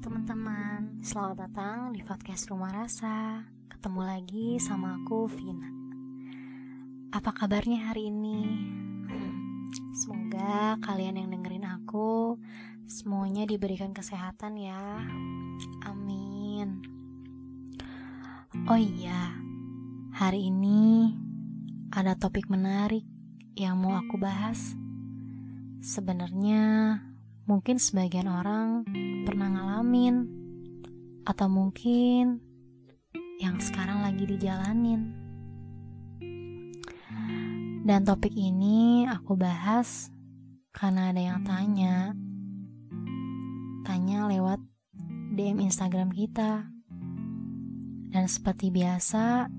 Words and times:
teman-teman, 0.00 1.04
selamat 1.04 1.36
datang 1.44 1.92
di 1.92 2.00
podcast 2.00 2.48
Rumah 2.48 2.72
Rasa. 2.72 3.44
Ketemu 3.68 4.00
lagi 4.00 4.56
sama 4.56 4.96
aku, 4.96 5.28
Vina. 5.28 5.68
Apa 7.12 7.36
kabarnya 7.36 7.92
hari 7.92 8.08
ini? 8.08 8.40
Hmm, 9.12 9.68
semoga 9.92 10.80
kalian 10.80 11.20
yang 11.20 11.28
dengerin 11.36 11.68
aku 11.68 12.40
Semuanya 12.88 13.44
diberikan 13.44 13.92
kesehatan 13.92 14.56
ya. 14.56 15.04
Amin. 15.84 16.80
Oh 18.72 18.80
iya, 18.80 19.36
hari 20.16 20.48
ini 20.48 21.12
ada 21.92 22.16
topik 22.16 22.48
menarik 22.48 23.04
yang 23.52 23.76
mau 23.76 24.00
aku 24.00 24.16
bahas. 24.16 24.72
Sebenarnya 25.84 26.96
mungkin 27.50 27.82
sebagian 27.82 28.30
orang 28.30 28.86
pernah 29.26 29.50
ngalamin 29.50 30.22
atau 31.26 31.50
mungkin 31.50 32.38
yang 33.42 33.58
sekarang 33.58 34.06
lagi 34.06 34.22
dijalanin. 34.22 35.10
Dan 37.82 38.06
topik 38.06 38.30
ini 38.30 39.02
aku 39.10 39.34
bahas 39.34 40.14
karena 40.70 41.10
ada 41.10 41.18
yang 41.18 41.42
tanya. 41.42 42.14
Tanya 43.82 44.30
lewat 44.30 44.62
DM 45.34 45.58
Instagram 45.66 46.14
kita. 46.14 46.70
Dan 48.14 48.30
seperti 48.30 48.70
biasa, 48.70 49.50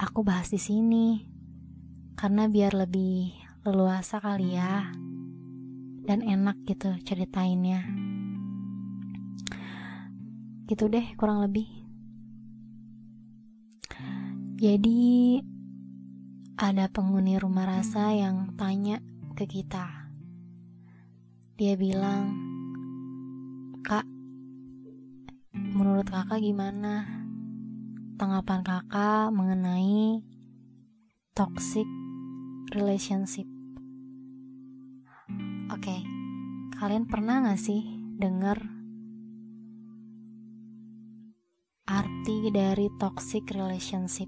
aku 0.00 0.24
bahas 0.24 0.48
di 0.48 0.60
sini 0.60 1.20
karena 2.16 2.48
biar 2.48 2.72
lebih 2.72 3.36
leluasa 3.68 4.24
kali 4.24 4.56
ya 4.56 5.07
dan 6.08 6.24
enak 6.24 6.56
gitu 6.64 6.88
ceritainnya. 7.04 7.84
Gitu 10.64 10.88
deh 10.88 11.04
kurang 11.20 11.44
lebih. 11.44 11.68
Jadi 14.56 15.36
ada 16.56 16.88
penghuni 16.88 17.36
rumah 17.36 17.68
rasa 17.68 18.16
yang 18.16 18.56
tanya 18.56 19.04
ke 19.36 19.44
kita. 19.44 20.08
Dia 21.60 21.76
bilang 21.76 22.32
kak 23.84 24.08
menurut 25.52 26.08
kakak 26.08 26.40
gimana? 26.40 27.04
Tanggapan 28.16 28.64
kakak 28.64 29.28
mengenai 29.28 30.24
toxic 31.36 31.86
relationship 32.72 33.57
Oke, 35.78 35.94
okay, 35.94 36.02
kalian 36.74 37.06
pernah 37.06 37.38
gak 37.38 37.62
sih 37.62 37.86
dengar 38.18 38.58
arti 41.86 42.50
dari 42.50 42.90
toxic 42.98 43.46
relationship? 43.54 44.26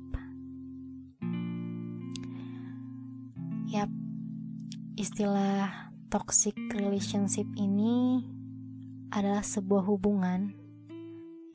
Yap, 3.66 3.90
istilah 4.94 5.90
toxic 6.06 6.54
relationship 6.70 7.50
ini 7.58 8.22
adalah 9.10 9.42
sebuah 9.42 9.90
hubungan 9.90 10.54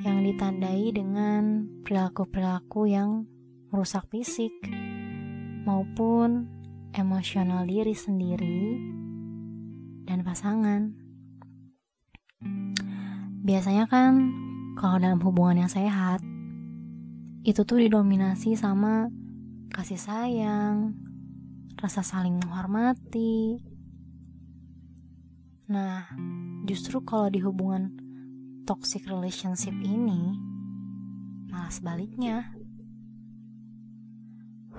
yang 0.04 0.28
ditandai 0.28 0.92
dengan 0.92 1.72
perilaku-perilaku 1.88 2.92
yang 2.92 3.24
merusak 3.72 4.04
fisik 4.12 4.52
maupun 5.64 6.52
emosional 6.92 7.64
diri 7.64 7.96
sendiri 7.96 8.92
dan 10.06 10.22
pasangan. 10.22 10.94
Biasanya 13.46 13.86
kan 13.86 14.34
kalau 14.78 14.98
dalam 15.02 15.22
hubungan 15.22 15.66
yang 15.66 15.72
sehat 15.72 16.22
itu 17.46 17.62
tuh 17.62 17.78
didominasi 17.78 18.58
sama 18.58 19.06
kasih 19.70 20.02
sayang, 20.02 20.98
rasa 21.78 22.02
saling 22.02 22.42
menghormati. 22.42 23.62
Nah, 25.70 26.10
justru 26.66 27.02
kalau 27.06 27.30
di 27.30 27.42
hubungan 27.42 27.94
toxic 28.66 29.06
relationship 29.06 29.74
ini 29.86 30.34
malah 31.50 31.70
sebaliknya. 31.70 32.50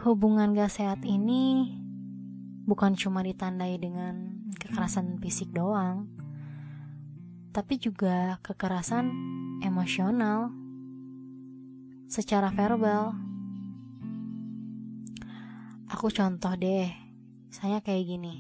Hubungan 0.03 0.55
gak 0.55 0.71
sehat 0.71 1.03
ini 1.07 1.75
bukan 2.67 2.99
cuma 2.99 3.23
ditandai 3.23 3.79
dengan 3.79 4.36
kekerasan 4.55 5.19
fisik 5.19 5.51
doang, 5.51 6.07
tapi 7.51 7.83
juga 7.83 8.39
kekerasan 8.47 9.11
emosional 9.67 10.55
secara 12.07 12.55
verbal. 12.55 13.17
Aku 15.91 16.11
contoh 16.15 16.55
deh, 16.55 16.91
saya 17.51 17.83
kayak 17.83 18.07
gini. 18.07 18.35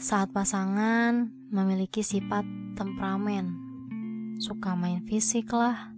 Saat 0.00 0.32
pasangan 0.32 1.28
memiliki 1.52 2.00
sifat 2.00 2.44
temperamen, 2.74 3.54
suka 4.40 4.72
main 4.72 5.04
fisik 5.04 5.52
lah, 5.52 5.92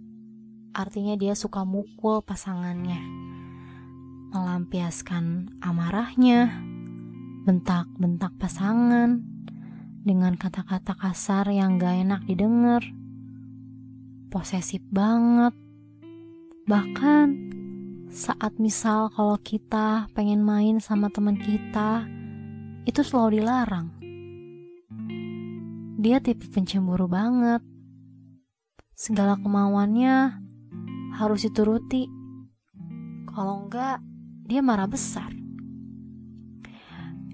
artinya 0.75 1.15
dia 1.15 1.33
suka 1.33 1.63
mukul 1.63 2.19
pasangannya, 2.19 2.99
melampiaskan 4.35 5.55
amarahnya, 5.63 6.51
bentak-bentak 7.45 8.33
pasangan 8.41 9.21
dengan 10.01 10.33
kata-kata 10.33 10.97
kasar 10.97 11.45
yang 11.53 11.77
gak 11.77 12.01
enak 12.01 12.21
didengar, 12.25 12.81
posesif 14.33 14.81
banget. 14.89 15.53
Bahkan 16.65 17.27
saat 18.09 18.57
misal 18.57 19.13
kalau 19.13 19.37
kita 19.37 20.09
pengen 20.17 20.41
main 20.41 20.81
sama 20.81 21.13
teman 21.13 21.37
kita, 21.37 22.09
itu 22.89 23.05
selalu 23.05 23.37
dilarang. 23.45 23.93
Dia 26.01 26.17
tipe 26.25 26.49
pencemburu 26.49 27.05
banget. 27.05 27.61
Segala 28.97 29.37
kemauannya 29.37 30.33
harus 31.13 31.45
dituruti. 31.45 32.09
Kalau 33.29 33.69
enggak, 33.69 34.01
dia 34.49 34.65
marah 34.65 34.89
besar 34.89 35.44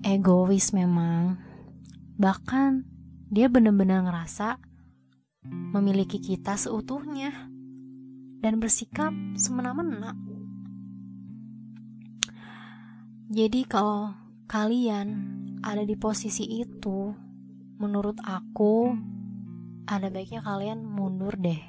egois 0.01 0.73
memang. 0.73 1.37
Bahkan 2.17 2.85
dia 3.29 3.47
benar-benar 3.47 4.05
ngerasa 4.05 4.57
memiliki 5.45 6.21
kita 6.21 6.57
seutuhnya 6.57 7.49
dan 8.41 8.57
bersikap 8.57 9.13
semena-mena. 9.37 10.17
Jadi 13.31 13.63
kalau 13.63 14.11
kalian 14.49 15.07
ada 15.63 15.85
di 15.87 15.95
posisi 15.95 16.59
itu, 16.59 17.13
menurut 17.79 18.19
aku 18.25 18.91
ada 19.87 20.11
baiknya 20.11 20.43
kalian 20.43 20.83
mundur 20.83 21.37
deh. 21.39 21.61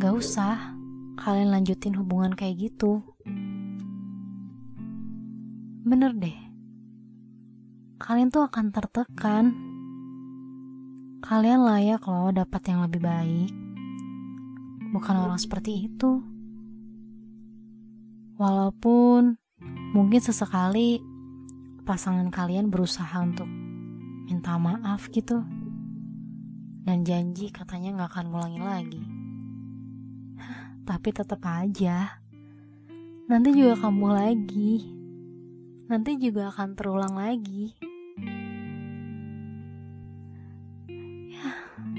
Gak 0.00 0.12
usah 0.12 0.74
kalian 1.20 1.54
lanjutin 1.54 1.94
hubungan 1.94 2.34
kayak 2.34 2.68
gitu. 2.68 3.00
Bener 5.84 6.16
deh 6.16 6.43
kalian 7.98 8.30
tuh 8.30 8.46
akan 8.46 8.74
tertekan. 8.74 9.44
Kalian 11.24 11.64
layak 11.64 12.04
loh 12.04 12.34
dapat 12.34 12.62
yang 12.68 12.84
lebih 12.84 13.00
baik. 13.00 13.52
Bukan 14.92 15.14
orang 15.14 15.40
seperti 15.40 15.88
itu. 15.88 16.20
Walaupun 18.36 19.38
mungkin 19.94 20.20
sesekali 20.20 21.00
pasangan 21.86 22.28
kalian 22.28 22.68
berusaha 22.68 23.14
untuk 23.22 23.48
minta 24.26 24.58
maaf 24.58 25.08
gitu. 25.08 25.40
Dan 26.84 27.00
janji 27.06 27.48
katanya 27.48 28.04
gak 28.04 28.10
akan 28.12 28.26
ngulangi 28.28 28.60
lagi. 28.60 29.02
Tapi 30.84 31.08
tetap 31.08 31.40
aja. 31.48 32.20
Nanti 33.24 33.48
juga 33.56 33.88
kamu 33.88 34.08
lagi. 34.12 35.03
Nanti 35.94 36.18
juga 36.18 36.50
akan 36.50 36.74
terulang 36.74 37.14
lagi. 37.14 37.70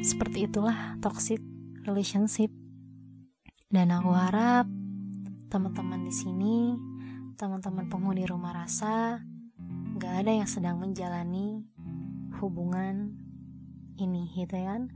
Seperti 0.03 0.51
itulah 0.51 1.00
toxic 1.00 1.39
relationship. 1.88 2.51
Dan 3.71 3.95
aku 3.95 4.12
harap 4.12 4.68
teman-teman 5.47 6.03
di 6.03 6.12
sini, 6.12 6.75
teman-teman 7.39 7.88
penghuni 7.88 8.27
rumah 8.27 8.51
rasa, 8.68 9.24
gak 9.95 10.27
ada 10.27 10.44
yang 10.44 10.50
sedang 10.51 10.75
menjalani 10.75 11.63
hubungan 12.44 13.15
ini 13.95 14.27
gitu 14.36 14.59
kan 14.59 14.91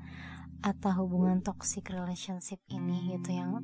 atau 0.59 1.07
hubungan 1.07 1.39
toxic 1.39 1.87
relationship 1.87 2.59
ini 2.67 3.15
gitu 3.15 3.31
yang 3.31 3.63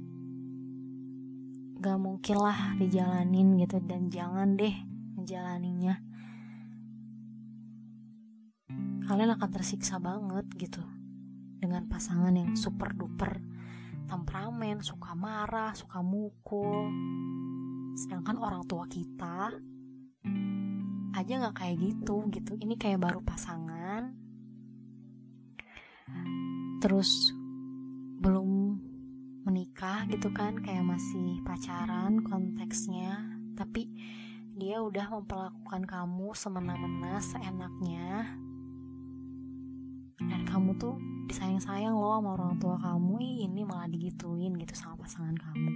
gak 1.84 2.00
mungkin 2.00 2.40
lah 2.40 2.80
dijalanin 2.80 3.60
gitu 3.60 3.84
dan 3.84 4.08
jangan 4.08 4.56
deh 4.56 4.95
menjalaninya 5.26 5.98
kalian 9.10 9.34
akan 9.34 9.50
tersiksa 9.50 9.98
banget 9.98 10.46
gitu 10.54 10.86
dengan 11.58 11.90
pasangan 11.90 12.30
yang 12.30 12.54
super 12.54 12.94
duper 12.94 13.42
temperamen, 14.06 14.86
suka 14.86 15.18
marah, 15.18 15.74
suka 15.74 16.06
mukul. 16.06 16.94
Sedangkan 17.98 18.38
orang 18.38 18.70
tua 18.70 18.86
kita 18.86 19.50
aja 21.18 21.34
nggak 21.42 21.58
kayak 21.58 21.78
gitu 21.82 22.30
gitu. 22.30 22.54
Ini 22.62 22.78
kayak 22.78 23.02
baru 23.02 23.26
pasangan, 23.26 24.14
terus 26.86 27.34
belum 28.22 28.78
menikah 29.42 30.06
gitu 30.06 30.30
kan, 30.30 30.62
kayak 30.62 30.86
masih 30.86 31.42
pacaran 31.42 32.22
konteksnya, 32.22 33.26
tapi 33.58 33.90
dia 34.56 34.80
udah 34.80 35.12
memperlakukan 35.12 35.84
kamu 35.84 36.32
semena-mena 36.32 37.20
seenaknya. 37.20 38.40
Dan 40.16 40.48
kamu 40.48 40.80
tuh 40.80 40.96
disayang-sayang 41.28 41.92
loh 41.92 42.16
sama 42.16 42.40
orang 42.40 42.56
tua 42.64 42.80
kamu. 42.80 43.20
Ini 43.52 43.62
malah 43.68 43.92
digituin 43.92 44.56
gitu 44.56 44.72
sama 44.72 45.04
pasangan 45.04 45.36
kamu. 45.36 45.72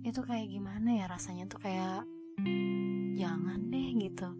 Itu 0.00 0.24
kayak 0.24 0.48
gimana 0.48 0.96
ya 0.96 1.12
rasanya 1.12 1.44
tuh 1.44 1.60
kayak 1.60 2.08
jangan 3.20 3.60
deh 3.68 3.88
gitu. 4.00 4.32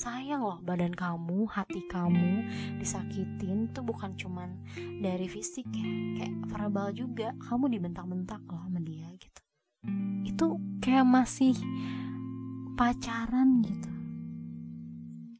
Sayang 0.00 0.48
loh 0.48 0.64
badan 0.64 0.96
kamu 0.96 1.44
hati 1.44 1.84
kamu 1.92 2.48
disakitin 2.80 3.68
tuh 3.76 3.84
bukan 3.84 4.16
cuman 4.16 4.56
dari 5.04 5.28
fisik 5.28 5.68
ya 5.76 5.84
kayak 6.24 6.34
verbal 6.48 6.88
juga. 6.96 7.36
Kamu 7.36 7.68
dibentak-bentak 7.68 8.40
loh 8.48 8.64
sama 8.64 8.80
dia 8.80 9.03
itu 10.24 10.58
kayak 10.80 11.04
masih 11.04 11.54
pacaran 12.74 13.62
gitu. 13.62 13.90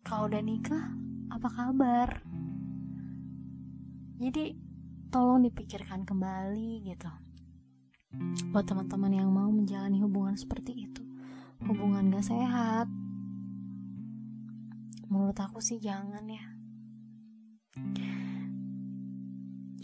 Kalau 0.05 0.29
udah 0.29 0.43
nikah 0.45 0.95
apa 1.33 1.49
kabar? 1.51 2.09
Jadi 4.21 4.55
tolong 5.11 5.43
dipikirkan 5.43 6.07
kembali 6.07 6.85
gitu. 6.87 7.11
Buat 8.55 8.71
teman-teman 8.71 9.11
yang 9.11 9.29
mau 9.35 9.51
menjalani 9.51 9.99
hubungan 9.99 10.39
seperti 10.39 10.87
itu 10.87 11.03
hubungan 11.65 12.13
gak 12.13 12.29
sehat. 12.29 12.87
Menurut 15.09 15.39
aku 15.39 15.63
sih 15.63 15.81
jangan 15.81 16.25
ya. 16.29 16.45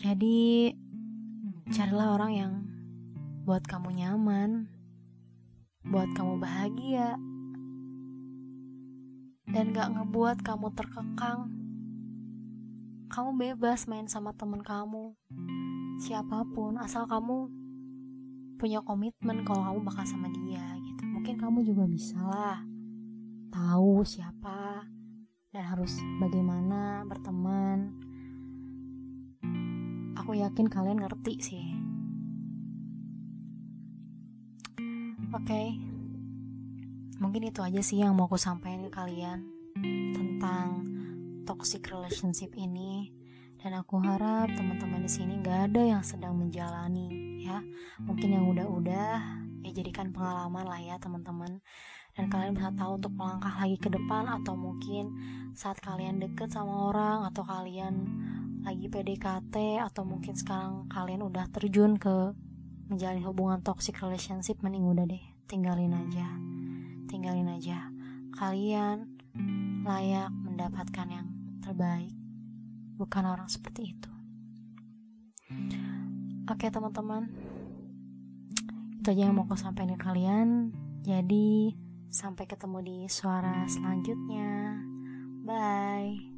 Jadi 0.00 0.72
carilah 1.70 2.16
orang 2.16 2.32
yang 2.32 2.52
buat 3.44 3.64
kamu 3.64 4.00
nyaman 4.00 4.68
buat 5.80 6.12
kamu 6.12 6.36
bahagia 6.36 7.16
dan 9.48 9.72
gak 9.72 9.90
ngebuat 9.96 10.44
kamu 10.44 10.68
terkekang. 10.76 11.48
Kamu 13.10 13.30
bebas 13.34 13.90
main 13.90 14.06
sama 14.06 14.30
temen 14.36 14.62
kamu, 14.62 15.18
siapa 15.98 16.46
pun, 16.54 16.78
asal 16.78 17.10
kamu 17.10 17.50
punya 18.60 18.84
komitmen 18.84 19.42
kalau 19.42 19.64
kamu 19.66 19.80
bakal 19.82 20.04
sama 20.06 20.28
dia 20.30 20.62
gitu. 20.84 21.02
Mungkin 21.10 21.40
kamu 21.40 21.64
juga 21.64 21.88
bisa 21.88 22.20
lah 22.22 22.60
tahu 23.50 24.06
siapa 24.06 24.86
dan 25.50 25.64
harus 25.64 25.98
bagaimana 26.22 27.02
berteman. 27.08 27.96
Aku 30.20 30.36
yakin 30.36 30.68
kalian 30.70 31.02
ngerti 31.02 31.34
sih. 31.40 31.79
Oke. 35.40 35.48
Okay 35.48 35.90
mungkin 37.20 37.52
itu 37.52 37.60
aja 37.60 37.80
sih 37.84 38.00
yang 38.00 38.16
mau 38.16 38.26
aku 38.26 38.40
sampaikan 38.40 38.88
ke 38.88 38.90
kalian 38.90 39.44
tentang 40.16 40.88
toxic 41.44 41.84
relationship 41.92 42.56
ini. 42.56 43.12
Dan 43.60 43.76
aku 43.76 44.00
harap 44.00 44.48
teman-teman 44.56 45.04
di 45.04 45.12
sini 45.12 45.36
gak 45.44 45.68
ada 45.68 45.84
yang 45.84 46.00
sedang 46.00 46.32
menjalani 46.32 47.12
ya. 47.44 47.60
Mungkin 48.00 48.32
yang 48.32 48.48
udah-udah 48.48 49.20
ya 49.60 49.70
jadikan 49.76 50.16
pengalaman 50.16 50.64
lah 50.64 50.80
ya 50.80 50.96
teman-teman. 50.96 51.60
Dan 52.16 52.32
kalian 52.32 52.56
bisa 52.56 52.72
tahu 52.72 52.96
untuk 52.96 53.12
melangkah 53.12 53.52
lagi 53.60 53.76
ke 53.76 53.92
depan 53.92 54.32
atau 54.40 54.56
mungkin 54.56 55.12
saat 55.52 55.76
kalian 55.84 56.24
deket 56.24 56.56
sama 56.56 56.88
orang 56.88 57.28
atau 57.28 57.44
kalian 57.44 58.08
lagi 58.64 58.88
PDKT 58.88 59.84
atau 59.84 60.08
mungkin 60.08 60.32
sekarang 60.32 60.88
kalian 60.88 61.20
udah 61.20 61.44
terjun 61.52 62.00
ke 62.00 62.32
menjalin 62.88 63.22
hubungan 63.28 63.60
toxic 63.60 64.00
relationship 64.00 64.56
mending 64.64 64.88
udah 64.88 65.04
deh 65.04 65.29
tinggalin 65.50 65.90
aja 65.90 66.40
tinggalin 67.10 67.50
aja. 67.50 67.90
Kalian 68.38 69.18
layak 69.82 70.30
mendapatkan 70.30 71.08
yang 71.10 71.26
terbaik, 71.58 72.14
bukan 72.94 73.26
orang 73.26 73.50
seperti 73.50 73.98
itu. 73.98 74.12
Oke 76.46 76.70
teman-teman, 76.70 77.26
itu 79.02 79.08
aja 79.10 79.22
yang 79.26 79.34
mau 79.34 79.46
aku 79.50 79.58
sampaikan 79.58 79.98
ke 79.98 80.06
kalian. 80.06 80.48
Jadi 81.02 81.74
sampai 82.06 82.46
ketemu 82.46 82.78
di 82.86 82.96
suara 83.10 83.66
selanjutnya. 83.66 84.78
Bye. 85.42 86.29